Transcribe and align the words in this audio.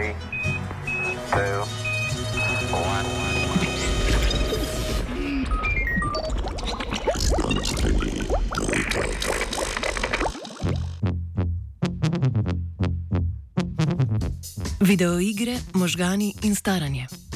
three, 0.00 0.14
two, 1.30 1.64
one. 2.72 3.06
Videoigre, 14.78 15.58
možgani 15.72 16.34
in 16.42 16.54
staranje. 16.54 17.29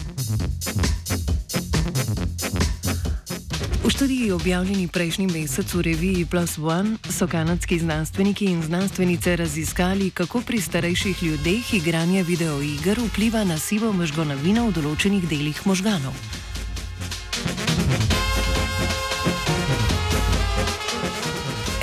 V 3.85 3.91
študiji 3.91 4.33
objavljeni 4.33 4.89
prejšnji 4.89 5.27
mesec 5.27 5.75
v 5.75 5.83
reviji 5.83 6.25
Plus 6.25 6.57
One 6.59 6.97
so 7.11 7.27
kanadski 7.29 7.79
znanstveniki 7.79 8.45
in 8.45 8.63
znanstvenice 8.63 9.37
raziskali, 9.37 10.11
kako 10.11 10.41
pri 10.41 10.61
starejših 10.61 11.23
ljudeh 11.23 11.75
igranje 11.75 12.23
videoiger 12.23 13.01
vpliva 13.01 13.45
na 13.45 13.59
sivo 13.59 13.93
možganovino 13.93 14.65
v 14.71 14.73
določenih 14.81 15.29
delih 15.29 15.61
možganov. 15.69 16.17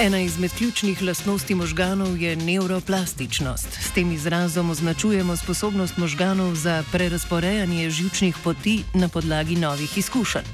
Ena 0.01 0.19
izmed 0.19 0.51
ključnih 0.57 1.01
lastnosti 1.01 1.55
možganov 1.55 2.21
je 2.21 2.35
neuroplastičnost. 2.35 3.67
S 3.81 3.91
tem 3.93 4.11
izrazom 4.11 4.69
označujemo 4.69 5.35
sposobnost 5.37 5.97
možganov 5.97 6.55
za 6.55 6.83
prerasporejanje 6.91 7.89
žilčnih 7.89 8.35
poti 8.43 8.83
na 8.93 9.07
podlagi 9.07 9.55
novih 9.55 9.97
izkušenj. 9.97 10.47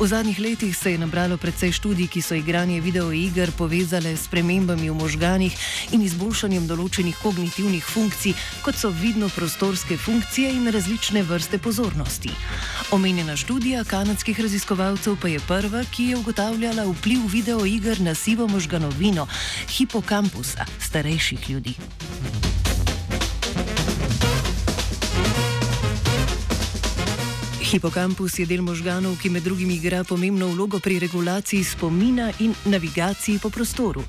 V 0.00 0.06
zadnjih 0.06 0.38
letih 0.38 0.76
se 0.76 0.92
je 0.92 0.98
nabralo 0.98 1.36
precej 1.36 1.72
študij, 1.72 2.06
ki 2.06 2.22
so 2.22 2.34
igranje 2.34 2.80
videoiger 2.80 3.52
povezale 3.58 4.16
s 4.16 4.28
premembami 4.28 4.90
v 4.90 4.94
možganih 4.94 5.56
in 5.92 6.02
izboljšanjem 6.02 6.66
določenih 6.66 7.16
kognitivnih 7.22 7.84
funkcij, 7.84 8.34
kot 8.62 8.76
so 8.76 8.90
vidno 8.90 9.28
prostorske 9.28 9.96
funkcije 9.96 10.52
in 10.52 10.68
različne 10.68 11.22
vrste 11.22 11.58
pozornosti. 11.58 12.30
Omenjena 12.90 13.36
študija 13.36 13.84
kanadskih 13.84 14.40
raziskovalcev 14.40 15.16
pa 15.16 15.28
je 15.28 15.40
prva, 15.48 15.84
ki 15.84 16.10
je 16.12 16.16
ugotavljala 16.16 16.84
vpliv 16.92 17.24
videoiger 17.32 18.00
na 18.00 18.14
sivo 18.14 18.48
možganovino 18.82 19.26
hipokampusa 19.68 20.64
starejših 20.80 21.50
ljudi. 21.50 21.74
Hipokampus 27.62 28.38
je 28.38 28.46
del 28.46 28.60
možganov, 28.62 29.16
ki 29.16 29.30
med 29.30 29.42
drugim 29.42 29.70
igra 29.70 30.04
pomembno 30.04 30.46
vlogo 30.48 30.78
pri 30.78 30.98
regulaciji 30.98 31.64
spomina 31.64 32.32
in 32.40 32.54
navigaciji 32.64 33.38
po 33.38 33.50
prostoru. 33.50 34.02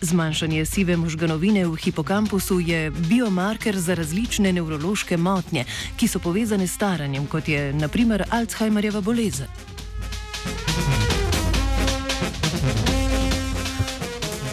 Zmanjšanje 0.00 0.66
sive 0.66 0.96
možganovine 0.96 1.64
v 1.66 1.76
hipokampusu 1.76 2.60
je 2.60 2.90
biomarker 2.90 3.78
za 3.78 3.94
različne 3.94 4.52
nevrološke 4.52 5.16
motnje, 5.16 5.64
ki 5.96 6.08
so 6.08 6.18
povezane 6.18 6.66
s 6.66 6.74
staranjem, 6.74 7.26
kot 7.26 7.48
je 7.48 7.72
naprimer 7.72 8.24
Alzheimerjeva 8.30 9.00
bolezen. 9.00 9.75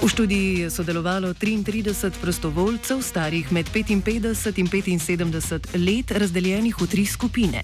V 0.04 0.10
študiji 0.10 0.60
je 0.60 0.70
sodelovalo 0.70 1.34
33 1.34 2.12
prostovoljcev, 2.22 3.02
starih 3.02 3.52
med 3.52 3.70
55 3.72 4.88
in 4.92 5.00
75 5.00 5.80
let, 5.80 6.12
razdeljenih 6.12 6.76
v 6.82 6.88
tri 6.88 7.06
skupine. 7.06 7.62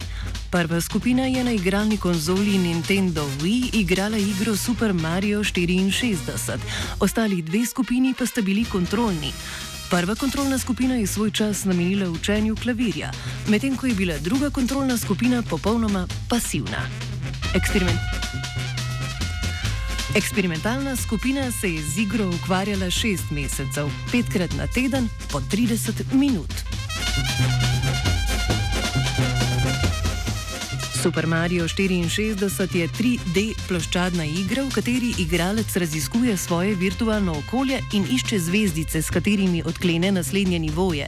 Prva 0.51 0.81
skupina 0.81 1.25
je 1.27 1.43
na 1.43 1.51
igralni 1.51 1.97
konzoli 1.97 2.57
Nintendo 2.57 3.27
Wii 3.41 3.69
igrala 3.73 4.17
igro 4.17 4.55
Super 4.55 4.93
Mario 4.93 5.43
64, 5.43 6.57
ostali 6.99 7.41
dve 7.41 7.65
skupini 7.65 8.13
pa 8.19 8.25
sta 8.25 8.41
bili 8.41 8.63
kontrolni. 8.65 9.33
Prva 9.89 10.15
kontrolna 10.15 10.57
skupina 10.57 10.95
je 10.95 11.07
svoj 11.07 11.31
čas 11.31 11.65
namenila 11.65 12.09
učenju 12.09 12.55
klavirja, 12.55 13.11
medtem 13.47 13.75
ko 13.75 13.87
je 13.87 13.93
bila 13.93 14.17
druga 14.17 14.49
kontrolna 14.49 14.97
skupina 14.97 15.43
popolnoma 15.43 16.07
pasivna. 16.29 16.87
Eksperiment. 17.55 18.18
Eksperimentalna 20.19 20.95
skupina 20.95 21.51
se 21.51 21.73
je 21.73 21.81
z 21.81 21.97
igro 21.97 22.27
ukvarjala 22.27 22.89
šest 22.89 23.31
mesecev, 23.31 23.87
petkrat 24.11 24.51
na 24.57 24.67
teden, 24.67 25.07
po 25.31 25.39
30 25.39 26.13
minut. 26.13 26.53
Super 31.03 31.27
Mario 31.27 31.63
64 31.67 32.75
je 32.75 32.87
3D 32.87 33.53
ploščadna 33.67 34.25
igra, 34.25 34.65
v 34.67 34.73
kateri 34.75 35.13
igralec 35.23 35.75
raziskuje 35.75 36.37
svoje 36.37 36.75
virtualno 36.75 37.37
okolje 37.39 37.79
in 37.93 38.03
išče 38.11 38.39
zvezdice, 38.39 39.01
s 39.01 39.09
katerimi 39.09 39.63
odklene 39.63 40.11
naslednje 40.11 40.59
nivoje. 40.59 41.07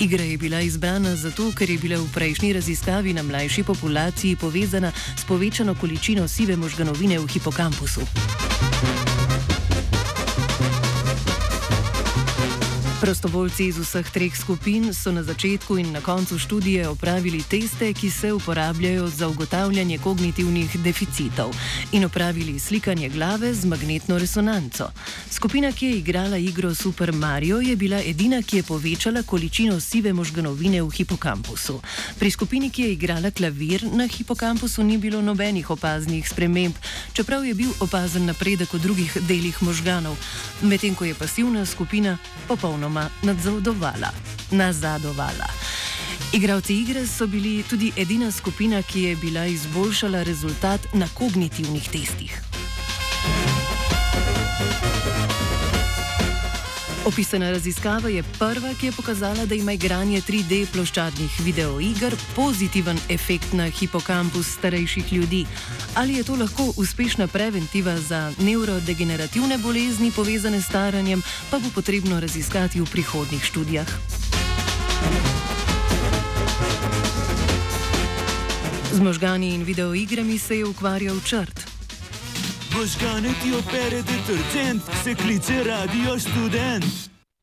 Igra 0.00 0.24
je 0.24 0.38
bila 0.38 0.60
izbrana 0.60 1.16
zato, 1.16 1.52
ker 1.56 1.70
je 1.70 1.78
bila 1.78 1.96
v 1.96 2.08
prejšnji 2.14 2.52
raziskavi 2.52 3.12
na 3.12 3.22
mlajši 3.22 3.62
populaciji 3.62 4.36
povezana 4.36 4.92
s 4.92 5.24
povečano 5.24 5.74
količino 5.74 6.28
sive 6.28 6.56
možganovine 6.56 7.18
v 7.18 7.26
hipokampusu. 7.26 8.00
Prostovoljci 13.00 13.66
iz 13.66 13.76
vseh 13.78 14.08
treh 14.10 14.32
skupin 14.32 14.94
so 14.94 15.12
na 15.12 15.22
začetku 15.22 15.76
in 15.78 15.92
na 15.92 16.00
koncu 16.00 16.38
študije 16.38 16.88
opravili 16.88 17.42
teste, 17.42 17.92
ki 17.92 18.10
se 18.10 18.32
uporabljajo 18.32 19.08
za 19.08 19.28
ugotavljanje 19.28 19.98
kognitivnih 19.98 20.76
deficitov 20.80 21.52
in 21.92 22.04
opravili 22.04 22.58
slikanje 22.58 23.08
glave 23.08 23.54
z 23.54 23.64
magnetno 23.64 24.18
resonanco. 24.18 24.88
Skupina, 25.30 25.72
ki 25.72 25.86
je 25.86 25.98
igrala 25.98 26.36
igro 26.36 26.74
Super 26.74 27.12
Mario, 27.12 27.60
je 27.60 27.76
bila 27.76 28.00
edina, 28.00 28.42
ki 28.42 28.56
je 28.56 28.62
povečala 28.62 29.22
količino 29.22 29.80
sive 29.80 30.12
možganovine 30.12 30.82
v 30.82 30.90
hipokampusu. 30.90 31.80
Pri 32.18 32.30
skupini, 32.30 32.70
ki 32.70 32.82
je 32.82 32.92
igrala 32.92 33.30
klavir 33.30 33.84
na 33.92 34.06
hipokampusu, 34.06 34.82
ni 34.82 34.98
bilo 34.98 35.22
nobenih 35.22 35.70
opaznih 35.70 36.28
sprememb, 36.28 36.74
čeprav 37.12 37.44
je 37.44 37.54
bil 37.54 37.70
opazen 37.80 38.24
napredek 38.24 38.72
v 38.72 38.78
drugih 38.78 39.16
delih 39.28 39.62
možganov, 39.62 40.16
medtem 40.62 40.94
ko 40.94 41.04
je 41.04 41.14
pasivna 41.14 41.66
skupina 41.66 42.18
popolnoma 42.48 42.86
nadzodovala, 43.22 44.10
nazadovala. 44.50 45.48
Igravci 46.32 46.74
igre 46.82 47.06
so 47.06 47.26
bili 47.26 47.62
tudi 47.62 47.92
edina 47.96 48.30
skupina, 48.32 48.82
ki 48.82 49.02
je 49.02 49.16
bila 49.16 49.46
izboljšala 49.46 50.22
rezultat 50.22 50.80
na 50.92 51.08
kognitivnih 51.14 51.88
testih. 51.88 52.42
Opisana 57.06 57.50
raziskava 57.50 58.08
je 58.08 58.22
prva, 58.38 58.72
ki 58.80 58.86
je 58.86 58.92
pokazala, 58.92 59.46
da 59.46 59.54
ima 59.54 59.72
igranje 59.72 60.20
3D 60.26 60.66
ploščadnih 60.72 61.36
videoiger 61.44 62.16
pozitiven 62.34 62.98
efekt 63.08 63.52
na 63.52 63.68
hipokampus 63.70 64.48
starejših 64.58 65.12
ljudi. 65.12 65.44
Ali 65.94 66.16
je 66.18 66.24
to 66.24 66.34
lahko 66.34 66.72
uspešna 66.76 67.28
preventiva 67.28 67.94
za 67.96 68.32
nevrodegenerativne 68.38 69.58
bolezni 69.58 70.10
povezane 70.10 70.60
s 70.60 70.66
staranjem, 70.66 71.22
pa 71.50 71.58
bo 71.58 71.70
potrebno 71.74 72.20
raziskati 72.20 72.80
v 72.80 72.90
prihodnih 72.90 73.44
študijah. 73.44 73.86
Z 78.92 79.00
možgani 79.00 79.54
in 79.54 79.62
videoigrami 79.62 80.38
se 80.38 80.58
je 80.58 80.66
ukvarjal 80.66 81.20
črt. 81.20 81.75
Možgane 82.76 83.28
ti 83.42 83.52
opere 83.54 84.02
detergent, 84.02 84.82
se 85.04 85.14
kliče 85.14 85.64
radio 85.64 86.18
študent. 86.18 87.15